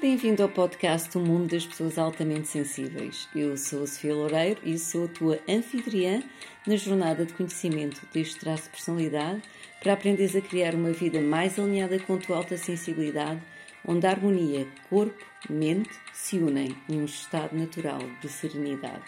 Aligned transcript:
Bem-vindo 0.00 0.42
ao 0.42 0.48
podcast 0.48 1.14
O 1.18 1.20
Mundo 1.20 1.50
das 1.50 1.66
Pessoas 1.66 1.98
Altamente 1.98 2.48
Sensíveis. 2.48 3.28
Eu 3.36 3.54
sou 3.58 3.82
a 3.82 3.86
Sofia 3.86 4.14
Loureiro 4.14 4.58
e 4.64 4.78
sou 4.78 5.04
a 5.04 5.08
tua 5.08 5.38
anfitriã 5.46 6.22
na 6.66 6.74
jornada 6.74 7.26
de 7.26 7.34
conhecimento 7.34 8.00
deste 8.10 8.40
traço 8.40 8.62
de 8.62 8.70
personalidade 8.70 9.42
para 9.78 9.92
aprenderes 9.92 10.34
a 10.34 10.40
criar 10.40 10.74
uma 10.74 10.90
vida 10.90 11.20
mais 11.20 11.58
alinhada 11.58 11.98
com 11.98 12.14
a 12.14 12.18
tua 12.18 12.38
alta 12.38 12.56
sensibilidade, 12.56 13.42
onde 13.86 14.06
a 14.06 14.10
harmonia 14.10 14.66
corpo-mente 14.88 15.90
se 16.14 16.38
unem 16.38 16.74
em 16.88 16.98
um 16.98 17.04
estado 17.04 17.54
natural 17.54 18.00
de 18.22 18.28
serenidade. 18.30 19.04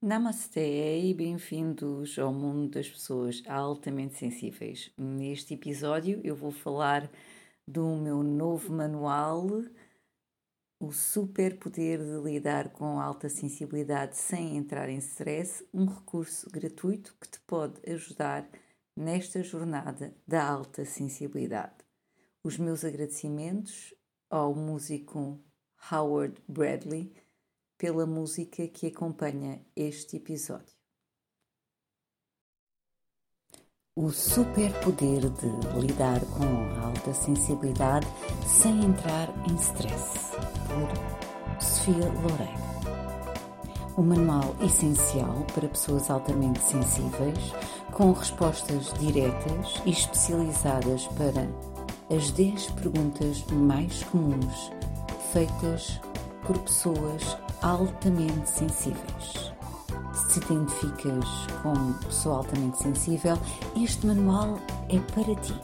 Namaste 0.00 0.60
e 0.60 1.12
bem-vindos 1.12 2.18
ao 2.18 2.32
mundo 2.32 2.70
das 2.70 2.88
pessoas 2.88 3.42
altamente 3.46 4.14
sensíveis. 4.14 4.90
Neste 4.96 5.52
episódio 5.52 6.22
eu 6.24 6.34
vou 6.34 6.50
falar 6.50 7.10
do 7.66 7.96
meu 7.96 8.22
novo 8.22 8.72
manual, 8.72 9.44
O 10.78 10.92
Super 10.92 11.58
Poder 11.58 11.98
de 11.98 12.22
Lidar 12.22 12.70
com 12.70 13.00
Alta 13.00 13.28
Sensibilidade 13.28 14.16
Sem 14.16 14.56
Entrar 14.56 14.88
em 14.88 14.98
Stress, 14.98 15.66
um 15.74 15.86
recurso 15.86 16.48
gratuito 16.50 17.16
que 17.20 17.28
te 17.28 17.40
pode 17.40 17.80
ajudar 17.90 18.48
nesta 18.94 19.42
jornada 19.42 20.14
da 20.26 20.46
alta 20.46 20.84
sensibilidade. 20.84 21.74
Os 22.44 22.56
meus 22.56 22.84
agradecimentos 22.84 23.92
ao 24.30 24.54
músico 24.54 25.40
Howard 25.90 26.40
Bradley 26.46 27.12
pela 27.76 28.06
música 28.06 28.68
que 28.68 28.86
acompanha 28.86 29.64
este 29.74 30.16
episódio. 30.16 30.75
O 33.98 34.10
superpoder 34.10 35.22
de 35.22 35.80
lidar 35.80 36.20
com 36.26 36.84
alta 36.86 37.14
sensibilidade 37.14 38.06
sem 38.46 38.84
entrar 38.84 39.32
em 39.48 39.54
stress, 39.54 40.32
por 40.68 41.58
Sofia 41.58 42.04
Loureiro. 42.04 43.96
Um 43.96 44.02
manual 44.02 44.54
essencial 44.60 45.46
para 45.54 45.66
pessoas 45.66 46.10
altamente 46.10 46.60
sensíveis, 46.60 47.54
com 47.90 48.12
respostas 48.12 48.92
diretas 49.00 49.80
e 49.86 49.92
especializadas 49.92 51.06
para 51.16 51.48
as 52.14 52.30
10 52.32 52.66
perguntas 52.72 53.42
mais 53.50 54.02
comuns 54.04 54.70
feitas 55.32 56.02
por 56.46 56.58
pessoas 56.58 57.38
altamente 57.62 58.46
sensíveis. 58.46 59.55
Se 60.36 60.52
identificas 60.52 61.24
como 61.62 61.94
pessoa 61.94 62.36
altamente 62.36 62.76
sensível, 62.76 63.38
este 63.74 64.06
manual 64.06 64.58
é 64.90 64.98
para 64.98 65.34
ti. 65.36 65.58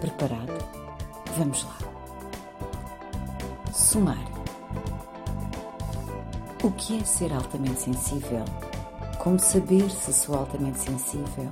Preparado? 0.00 0.64
Vamos 1.36 1.64
lá. 1.64 1.78
Sumário. 3.72 4.32
O 6.62 6.70
que 6.70 7.00
é 7.00 7.04
ser 7.04 7.32
altamente 7.32 7.80
sensível? 7.80 8.44
Como 9.18 9.40
saber 9.40 9.90
se 9.90 10.12
sou 10.12 10.36
altamente 10.36 10.78
sensível? 10.78 11.50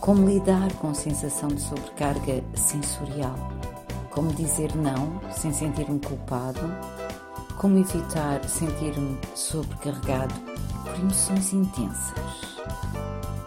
Como 0.00 0.26
lidar 0.26 0.72
com 0.76 0.92
a 0.92 0.94
sensação 0.94 1.48
de 1.48 1.60
sobrecarga 1.60 2.42
sensorial? 2.54 3.36
Como 4.08 4.32
dizer 4.32 4.74
não 4.74 5.20
sem 5.30 5.52
sentir-me 5.52 6.00
culpado? 6.00 6.74
Como 7.58 7.76
evitar 7.76 8.42
sentir-me 8.48 9.18
sobrecarregado 9.34 10.53
por 10.94 11.00
emoções 11.00 11.52
intensas? 11.52 12.58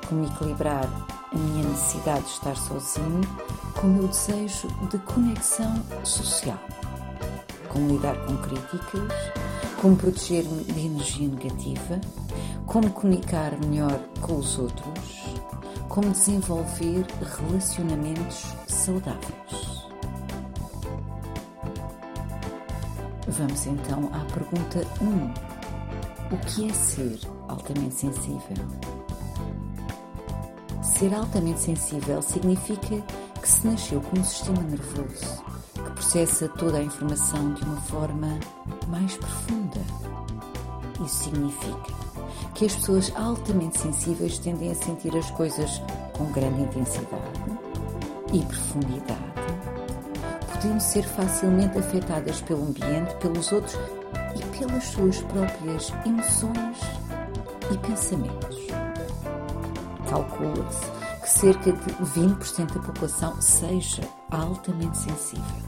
Como 0.08 0.26
equilibrar 0.26 0.86
a 1.32 1.38
minha 1.38 1.68
necessidade 1.68 2.26
de 2.26 2.32
estar 2.32 2.56
sozinho 2.56 3.22
com 3.76 3.88
o 3.88 3.90
meu 3.90 4.08
desejo 4.08 4.68
de 4.90 4.98
conexão 5.00 5.82
social? 6.04 6.60
Como 7.70 7.94
lidar 7.94 8.16
com 8.26 8.38
críticas? 8.38 9.14
Como 9.82 9.96
proteger-me 9.96 10.64
de 10.64 10.86
energia 10.86 11.28
negativa? 11.28 12.02
Como 12.66 12.90
comunicar 12.92 13.58
melhor 13.66 14.00
com 14.22 14.38
os 14.38 14.58
outros? 14.58 15.24
Como 15.88 16.12
desenvolver 16.12 17.06
relacionamentos 17.38 18.46
saudáveis? 18.68 19.88
Vamos 23.28 23.66
então 23.68 24.10
à 24.14 24.34
pergunta 24.34 24.86
1. 25.02 26.34
O 26.34 26.38
que 26.46 26.70
é 26.70 26.74
ser 26.74 27.37
altamente 27.58 27.96
sensível? 27.96 28.58
Ser 30.84 31.14
altamente 31.14 31.60
sensível 31.60 32.22
significa 32.22 33.02
que 33.42 33.50
se 33.50 33.68
nasceu 33.68 34.00
com 34.02 34.20
um 34.20 34.24
sistema 34.24 34.62
nervoso 34.64 35.44
que 35.74 35.92
processa 35.92 36.48
toda 36.50 36.78
a 36.78 36.84
informação 36.84 37.54
de 37.54 37.64
uma 37.64 37.82
forma 37.82 38.40
mais 38.88 39.18
profunda. 39.18 39.82
Isso 41.04 41.26
significa 41.26 41.94
que 42.56 42.66
as 42.66 42.76
pessoas 42.76 43.14
altamente 43.16 43.80
sensíveis 43.80 44.40
tendem 44.40 44.72
a 44.72 44.76
sentir 44.76 45.16
as 45.16 45.30
coisas 45.32 45.82
com 46.18 46.26
grande 46.32 46.62
intensidade 46.62 47.42
e 48.34 48.42
profundidade 48.44 49.38
podemos 50.58 50.84
ser 50.84 51.04
facilmente 51.04 51.78
afetadas 51.78 52.42
pelo 52.42 52.64
ambiente, 52.64 53.16
pelos 53.18 53.52
outros 53.52 53.78
e 54.36 54.58
pelas 54.58 54.84
suas 54.86 55.22
próprias 55.22 55.94
emoções 56.04 57.07
e 57.72 57.78
pensamentos. 57.78 58.68
Calcula-se 60.10 60.98
que 61.22 61.30
cerca 61.30 61.72
de 61.72 61.94
20% 62.20 62.74
da 62.74 62.80
população 62.80 63.42
seja 63.42 64.02
altamente 64.32 64.98
sensível. 64.98 65.68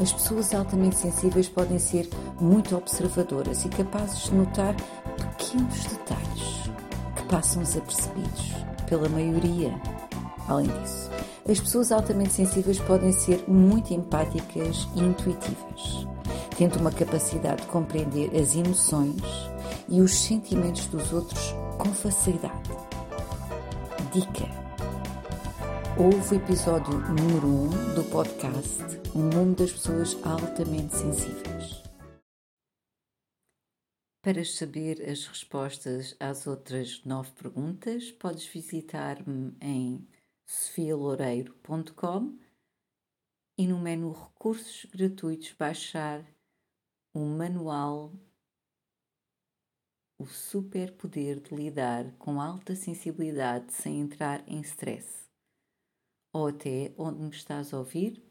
As 0.00 0.12
pessoas 0.12 0.54
altamente 0.54 0.96
sensíveis 0.96 1.48
podem 1.48 1.78
ser 1.78 2.08
muito 2.40 2.76
observadoras 2.76 3.64
e 3.64 3.68
capazes 3.68 4.24
de 4.24 4.34
notar 4.34 4.74
pequenos 5.16 5.84
detalhes 5.84 6.70
que 7.16 7.22
passam 7.24 7.62
desapercebidos 7.62 8.54
pela 8.88 9.08
maioria. 9.08 9.78
Além 10.48 10.68
disso, 10.68 11.10
as 11.48 11.60
pessoas 11.60 11.92
altamente 11.92 12.32
sensíveis 12.32 12.78
podem 12.78 13.12
ser 13.12 13.44
muito 13.46 13.92
empáticas 13.92 14.88
e 14.94 15.00
intuitivas, 15.00 16.06
tendo 16.60 16.78
uma 16.78 16.92
capacidade 16.92 17.62
de 17.62 17.68
compreender 17.68 18.36
as 18.36 18.54
emoções 18.54 19.22
e 19.88 19.98
os 20.02 20.12
sentimentos 20.12 20.84
dos 20.88 21.10
outros 21.10 21.54
com 21.78 21.86
facilidade. 21.94 22.68
Dica: 24.12 24.44
Houve 25.98 26.34
o 26.34 26.36
episódio 26.36 26.98
número 26.98 27.46
1 27.46 27.64
um 27.64 27.94
do 27.94 28.04
podcast 28.10 28.76
O 29.14 29.20
Mundo 29.20 29.60
das 29.60 29.72
Pessoas 29.72 30.14
Altamente 30.22 30.94
Sensíveis. 30.96 31.82
Para 34.22 34.44
saber 34.44 35.00
as 35.08 35.24
respostas 35.24 36.14
às 36.20 36.46
outras 36.46 37.02
nove 37.06 37.30
perguntas, 37.30 38.12
podes 38.12 38.44
visitar-me 38.44 39.56
em 39.62 40.06
sofialoureiro.com 40.46 42.38
e 43.56 43.66
no 43.66 43.78
menu 43.78 44.12
Recursos 44.12 44.84
Gratuitos 44.92 45.54
baixar 45.58 46.22
o 47.12 47.20
manual 47.20 48.12
O 50.16 50.26
Super 50.26 50.96
Poder 50.96 51.40
de 51.40 51.52
Lidar 51.54 52.14
com 52.18 52.40
Alta 52.40 52.76
Sensibilidade 52.76 53.72
sem 53.72 54.00
entrar 54.00 54.46
em 54.46 54.60
stress. 54.60 55.28
Ou 56.32 56.48
até 56.48 56.94
onde 56.96 57.20
me 57.20 57.30
estás 57.30 57.74
a 57.74 57.78
ouvir, 57.78 58.22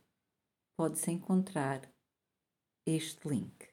podes 0.78 1.06
encontrar 1.10 1.82
este 2.86 3.28
link. 3.28 3.69